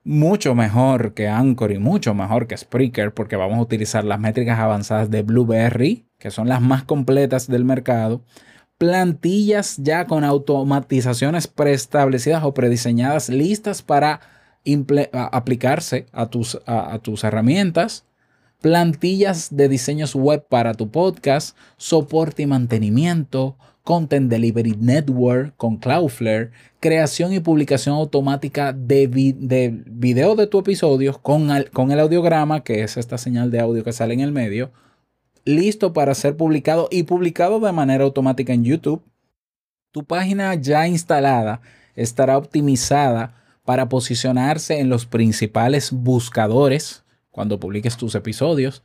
mucho 0.03 0.55
mejor 0.55 1.15
que 1.15 1.29
Anchor 1.29 1.73
y 1.73 1.79
mucho 1.79 2.15
mejor 2.15 2.47
que 2.47 2.57
Spreaker 2.57 3.13
porque 3.13 3.37
vamos 3.37 3.59
a 3.59 3.63
utilizar 3.63 4.05
las 4.05 4.19
métricas 4.19 4.59
avanzadas 4.59 5.11
de 5.11 5.23
Blueberry, 5.23 6.07
que 6.19 6.31
son 6.31 6.49
las 6.49 6.61
más 6.61 6.85
completas 6.85 7.47
del 7.49 7.65
mercado. 7.65 8.23
Plantillas 8.79 9.77
ya 9.77 10.07
con 10.07 10.25
automatizaciones 10.25 11.47
preestablecidas 11.47 12.45
o 12.45 12.55
prediseñadas 12.55 13.29
listas 13.29 13.83
para 13.83 14.21
aplicarse 15.13 16.07
a 16.13 16.27
tus, 16.27 16.59
a 16.67 16.99
tus 16.99 17.25
herramientas 17.25 18.05
plantillas 18.61 19.49
de 19.57 19.69
diseños 19.69 20.15
web 20.15 20.45
para 20.49 20.75
tu 20.75 20.91
podcast, 20.91 21.57
soporte 21.77 22.43
y 22.43 22.47
mantenimiento, 22.47 23.57
Content 23.85 24.31
Delivery 24.31 24.77
Network 24.79 25.55
con 25.57 25.77
Cloudflare, 25.77 26.51
creación 26.81 27.33
y 27.33 27.41
publicación 27.41 27.97
automática 27.97 28.73
de, 28.73 29.09
de 29.09 29.83
video 29.87 30.37
de 30.37 30.47
tu 30.47 30.59
episodio 30.59 31.21
con, 31.21 31.51
con 31.73 31.91
el 31.91 32.01
audiograma, 32.01 32.63
que 32.63 32.83
es 32.83 32.97
esta 32.97 33.19
señal 33.19 33.51
de 33.51 33.61
audio 33.61 33.85
que 33.85 33.93
sale 33.93 34.15
en 34.15 34.21
el 34.21 34.33
medio, 34.33 34.71
listo 35.45 35.93
para 35.93 36.15
ser 36.15 36.37
publicado 36.37 36.89
y 36.91 37.05
publicado 37.05 37.61
de 37.61 37.73
manera 37.73 38.05
automática 38.05 38.53
en 38.53 38.65
YouTube. 38.65 39.03
Tu 39.93 40.05
página 40.05 40.55
ya 40.55 40.87
instalada 40.87 41.61
estará 41.97 42.39
optimizada 42.39 43.35
para 43.65 43.89
posicionarse 43.89 44.81
en 44.81 44.89
los 44.89 45.07
principales 45.07 45.93
buscadores 45.93 47.05
cuando 47.31 47.61
publiques 47.61 47.97
tus 47.97 48.15
episodios 48.15 48.83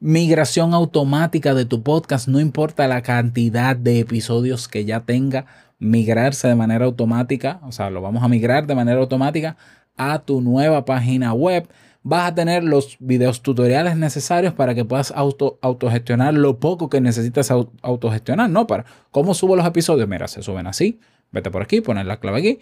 migración 0.00 0.74
automática 0.74 1.54
de 1.54 1.64
tu 1.64 1.82
podcast, 1.82 2.28
no 2.28 2.40
importa 2.40 2.88
la 2.88 3.02
cantidad 3.02 3.76
de 3.76 4.00
episodios 4.00 4.68
que 4.68 4.84
ya 4.84 5.00
tenga, 5.00 5.46
migrarse 5.78 6.48
de 6.48 6.54
manera 6.54 6.84
automática, 6.84 7.60
o 7.62 7.72
sea, 7.72 7.90
lo 7.90 8.00
vamos 8.00 8.22
a 8.22 8.28
migrar 8.28 8.66
de 8.66 8.74
manera 8.74 9.00
automática 9.00 9.56
a 9.96 10.20
tu 10.20 10.40
nueva 10.40 10.84
página 10.84 11.32
web. 11.32 11.68
Vas 12.02 12.30
a 12.30 12.34
tener 12.34 12.64
los 12.64 12.96
videos 13.00 13.42
tutoriales 13.42 13.96
necesarios 13.96 14.52
para 14.52 14.74
que 14.74 14.84
puedas 14.84 15.10
auto, 15.16 15.58
autogestionar 15.62 16.34
lo 16.34 16.58
poco 16.58 16.90
que 16.90 17.00
necesitas 17.00 17.50
autogestionar, 17.50 18.50
¿no? 18.50 18.66
Para 18.66 18.84
cómo 19.10 19.32
subo 19.32 19.56
los 19.56 19.66
episodios. 19.66 20.06
Mira, 20.06 20.28
se 20.28 20.42
suben 20.42 20.66
así. 20.66 21.00
Vete 21.32 21.50
por 21.50 21.62
aquí, 21.62 21.80
pones 21.80 22.04
la 22.06 22.18
clave 22.18 22.38
aquí, 22.38 22.58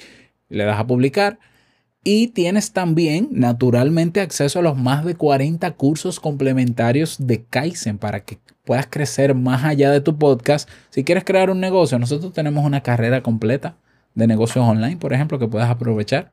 le 0.48 0.64
das 0.64 0.78
a 0.78 0.86
publicar 0.86 1.38
y 2.04 2.28
tienes 2.28 2.72
también, 2.72 3.28
naturalmente, 3.30 4.20
acceso 4.20 4.58
a 4.58 4.62
los 4.62 4.76
más 4.76 5.04
de 5.04 5.14
40 5.14 5.70
cursos 5.72 6.18
complementarios 6.18 7.16
de 7.18 7.44
Kaizen 7.44 7.98
para 7.98 8.24
que 8.24 8.38
puedas 8.64 8.88
crecer 8.88 9.34
más 9.34 9.64
allá 9.64 9.90
de 9.90 10.00
tu 10.00 10.18
podcast. 10.18 10.68
Si 10.90 11.04
quieres 11.04 11.24
crear 11.24 11.50
un 11.50 11.60
negocio, 11.60 11.98
nosotros 11.98 12.32
tenemos 12.32 12.64
una 12.64 12.82
carrera 12.82 13.22
completa 13.22 13.76
de 14.14 14.26
negocios 14.26 14.64
online, 14.64 14.96
por 14.96 15.12
ejemplo, 15.12 15.38
que 15.38 15.46
puedas 15.46 15.70
aprovechar. 15.70 16.32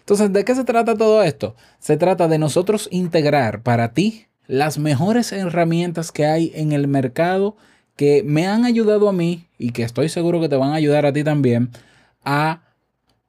Entonces, 0.00 0.32
¿de 0.32 0.44
qué 0.44 0.54
se 0.54 0.64
trata 0.64 0.96
todo 0.96 1.22
esto? 1.22 1.54
Se 1.78 1.96
trata 1.96 2.28
de 2.28 2.38
nosotros 2.38 2.88
integrar 2.90 3.62
para 3.62 3.92
ti 3.92 4.26
las 4.46 4.78
mejores 4.78 5.32
herramientas 5.32 6.12
que 6.12 6.26
hay 6.26 6.52
en 6.54 6.72
el 6.72 6.88
mercado 6.88 7.56
que 7.96 8.22
me 8.24 8.46
han 8.46 8.64
ayudado 8.64 9.08
a 9.08 9.12
mí 9.12 9.46
y 9.58 9.70
que 9.70 9.82
estoy 9.82 10.08
seguro 10.08 10.40
que 10.40 10.48
te 10.48 10.56
van 10.56 10.70
a 10.72 10.76
ayudar 10.76 11.06
a 11.06 11.12
ti 11.12 11.24
también 11.24 11.70
a 12.24 12.65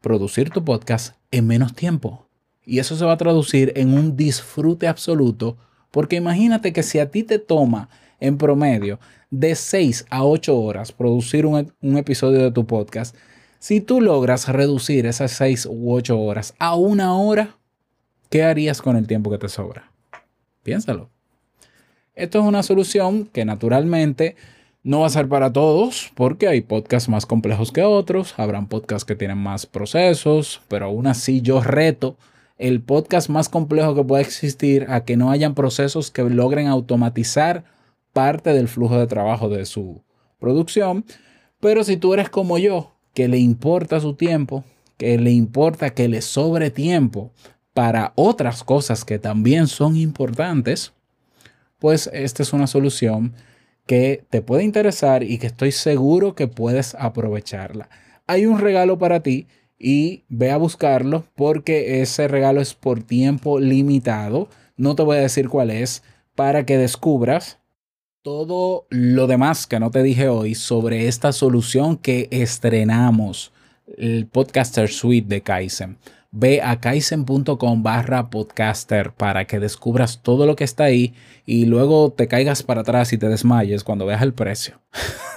producir 0.01 0.49
tu 0.49 0.63
podcast 0.63 1.15
en 1.31 1.47
menos 1.47 1.73
tiempo. 1.73 2.27
Y 2.65 2.79
eso 2.79 2.95
se 2.95 3.05
va 3.05 3.13
a 3.13 3.17
traducir 3.17 3.71
en 3.75 3.93
un 3.93 4.17
disfrute 4.17 4.87
absoluto, 4.87 5.57
porque 5.91 6.17
imagínate 6.17 6.73
que 6.73 6.83
si 6.83 6.99
a 6.99 7.09
ti 7.09 7.23
te 7.23 7.39
toma 7.39 7.89
en 8.19 8.37
promedio 8.37 8.99
de 9.29 9.55
6 9.55 10.05
a 10.09 10.23
8 10.23 10.59
horas 10.59 10.91
producir 10.91 11.45
un, 11.45 11.97
episodio 11.97 12.43
de 12.43 12.51
tu 12.51 12.65
podcast, 12.65 13.15
si 13.59 13.81
tú 13.81 14.01
logras 14.01 14.47
reducir 14.47 15.05
esas 15.05 15.31
6 15.31 15.67
u 15.69 15.93
8 15.93 16.19
horas 16.19 16.53
a 16.59 16.75
una 16.75 17.15
hora, 17.15 17.57
¿qué 18.29 18.43
harías 18.43 18.81
con 18.81 18.97
el 18.97 19.07
tiempo 19.07 19.31
que 19.31 19.37
te 19.37 19.49
sobra? 19.49 19.91
Piénsalo. 20.63 21.09
Esto 22.15 22.39
es 22.39 22.45
una 22.45 22.63
solución 22.63 23.25
que 23.25 23.45
naturalmente 23.45 24.35
no 24.87 25.01
va 25.01 25.07
a 25.07 25.09
ser 25.09 25.27
para 25.27 25.51
todos 25.51 26.13
porque 26.15 26.47
hay 26.47 26.61
podcasts 26.61 27.09
más 27.09 27.25
complejos 27.25 27.73
que 27.73 27.83
otros, 27.83 28.33
habrán 28.37 28.67
podcasts 28.67 29.03
que 29.03 29.17
tienen 29.17 29.37
más 29.37 29.65
procesos, 29.65 30.61
pero 30.69 30.85
aún 30.85 31.07
así 31.07 31.41
yo 31.41 31.61
reto 31.61 32.15
el 32.57 32.81
podcast 32.81 33.27
más 33.27 33.49
complejo 33.49 33.95
que 33.95 34.03
pueda 34.05 34.21
existir 34.21 34.85
a 34.87 35.03
que 35.03 35.17
no 35.17 35.29
hayan 35.29 35.55
procesos 35.55 36.09
que 36.09 36.23
logren 36.23 36.67
automatizar 36.67 37.65
parte 38.13 38.53
del 38.53 38.69
flujo 38.69 38.97
de 38.97 39.07
trabajo 39.07 39.49
de 39.49 39.65
su 39.65 40.03
producción. 40.39 41.03
Pero 41.59 41.83
si 41.83 41.97
tú 41.97 42.13
eres 42.13 42.29
como 42.29 42.57
yo, 42.57 42.95
que 43.13 43.27
le 43.27 43.39
importa 43.39 43.99
su 43.99 44.13
tiempo, 44.13 44.63
que 44.95 45.17
le 45.17 45.31
importa 45.31 45.89
que 45.89 46.07
le 46.07 46.21
sobre 46.21 46.71
tiempo 46.71 47.33
para 47.73 48.13
otras 48.15 48.63
cosas 48.63 49.03
que 49.03 49.19
también 49.19 49.67
son 49.67 49.97
importantes, 49.97 50.93
pues 51.77 52.09
esta 52.13 52.41
es 52.41 52.53
una 52.53 52.67
solución 52.67 53.33
que 53.87 54.23
te 54.29 54.41
puede 54.41 54.63
interesar 54.63 55.23
y 55.23 55.39
que 55.39 55.47
estoy 55.47 55.71
seguro 55.71 56.35
que 56.35 56.47
puedes 56.47 56.93
aprovecharla. 56.95 57.89
Hay 58.27 58.45
un 58.45 58.59
regalo 58.59 58.99
para 58.99 59.21
ti 59.23 59.47
y 59.79 60.25
ve 60.29 60.51
a 60.51 60.57
buscarlo 60.57 61.25
porque 61.35 62.01
ese 62.01 62.27
regalo 62.27 62.61
es 62.61 62.73
por 62.73 63.01
tiempo 63.01 63.59
limitado. 63.59 64.49
No 64.75 64.95
te 64.95 65.03
voy 65.03 65.17
a 65.17 65.21
decir 65.21 65.49
cuál 65.49 65.71
es 65.71 66.03
para 66.35 66.65
que 66.65 66.77
descubras 66.77 67.59
todo 68.21 68.85
lo 68.89 69.25
demás 69.25 69.65
que 69.65 69.79
no 69.79 69.89
te 69.89 70.03
dije 70.03 70.27
hoy 70.27 70.53
sobre 70.53 71.07
esta 71.07 71.31
solución 71.31 71.97
que 71.97 72.27
estrenamos, 72.29 73.53
el 73.97 74.27
Podcaster 74.27 74.89
Suite 74.89 75.29
de 75.29 75.41
Kaizen 75.41 75.97
ve 76.39 76.61
a 76.61 76.79
kaizen.com 76.79 77.83
barra 77.83 78.29
podcaster 78.29 79.11
para 79.11 79.45
que 79.45 79.59
descubras 79.59 80.21
todo 80.21 80.45
lo 80.45 80.55
que 80.55 80.63
está 80.63 80.83
ahí 80.83 81.15
y 81.45 81.65
luego 81.65 82.11
te 82.11 82.27
caigas 82.27 82.61
para 82.63 82.81
atrás 82.81 83.11
y 83.13 83.17
te 83.17 83.27
desmayes 83.27 83.83
cuando 83.83 84.05
veas 84.05 84.21
el 84.21 84.33
precio. 84.33 84.79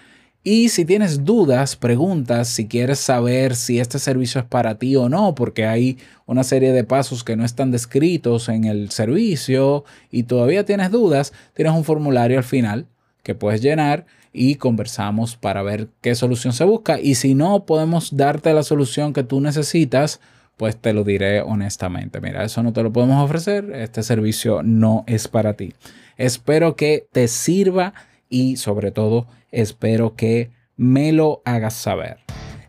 Y 0.44 0.70
si 0.70 0.86
tienes 0.86 1.24
dudas, 1.24 1.76
preguntas, 1.76 2.50
si 2.50 2.68
quieres 2.68 3.00
saber 3.00 3.56
si 3.56 3.80
este 3.80 4.00
servicio 4.00 4.42
es 4.42 4.48
para 4.48 4.80
ti 4.80 4.96
o 4.96 5.08
no, 5.08 5.36
porque 5.36 5.68
hay 5.68 6.00
una 6.26 6.44
serie 6.44 6.74
de 6.74 6.84
pasos 6.84 7.24
que 7.24 7.36
no 7.36 7.46
están 7.46 7.72
descritos 7.72 8.50
en 8.50 8.66
el 8.66 8.90
servicio 8.90 9.86
y 10.10 10.24
todavía 10.24 10.66
tienes 10.66 10.90
dudas, 10.92 11.32
tienes 11.54 11.74
un 11.74 11.84
formulario 11.84 12.40
al 12.40 12.44
final 12.44 12.88
que 13.24 13.36
puedes 13.36 13.62
llenar 13.62 14.06
y 14.34 14.56
conversamos 14.56 15.36
para 15.36 15.62
ver 15.62 15.90
qué 16.02 16.16
solución 16.16 16.54
se 16.54 16.66
busca. 16.66 17.00
Y 17.00 17.16
si 17.16 17.36
no, 17.36 17.66
podemos 17.66 18.18
darte 18.18 18.54
la 18.54 18.64
solución 18.64 19.14
que 19.14 19.24
tú 19.24 19.40
necesitas 19.40 20.20
pues 20.62 20.78
te 20.78 20.94
lo 20.94 21.04
diré 21.04 21.42
honestamente. 21.42 22.22
Mira, 22.22 22.44
eso 22.44 22.62
no 22.62 22.72
te 22.72 22.84
lo 22.84 22.94
podemos 22.94 23.26
ofrecer, 23.26 23.72
este 23.74 24.04
servicio 24.04 24.62
no 24.62 25.04
es 25.08 25.28
para 25.28 25.54
ti. 25.54 25.74
Espero 26.18 26.76
que 26.76 27.08
te 27.12 27.28
sirva 27.28 27.96
y 28.30 28.58
sobre 28.58 28.92
todo 28.92 29.26
espero 29.52 30.16
que 30.16 30.52
me 30.78 31.14
lo 31.14 31.42
hagas 31.46 31.74
saber. 31.74 32.18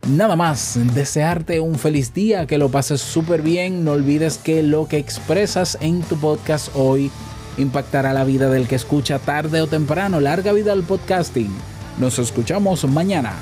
Nada 0.09 0.37
más, 0.37 0.81
desearte 0.95 1.61
un 1.61 1.75
feliz 1.75 2.15
día, 2.15 2.47
que 2.47 2.57
lo 2.57 2.71
pases 2.71 3.03
súper 3.03 3.43
bien. 3.43 3.85
No 3.85 3.93
olvides 3.93 4.39
que 4.39 4.63
lo 4.63 4.89
que 4.89 4.97
expresas 4.97 5.77
en 5.83 6.01
tu 6.01 6.17
podcast 6.17 6.71
hoy 6.75 7.11
impactará 7.59 8.15
la 8.15 8.25
vida 8.25 8.49
del 8.49 8.69
que 8.69 8.77
escucha 8.77 9.19
tarde 9.19 9.61
o 9.61 9.67
temprano. 9.67 10.19
Larga 10.19 10.55
vida 10.55 10.73
al 10.73 10.83
podcasting. 10.83 11.55
Nos 12.01 12.19
escuchamos 12.19 12.89
mañana 12.89 13.35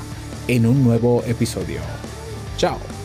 en 0.49 0.65
un 0.65 0.83
nuevo 0.83 1.23
episodio. 1.25 1.79
Chao. 2.57 3.00